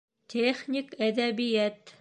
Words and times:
Техник 0.33 0.97
әҙәбиәт 1.11 1.89